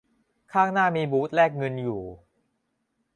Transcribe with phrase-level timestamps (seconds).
[0.53, 2.01] ข้างหน้ามีบูธแลกเงินอยู่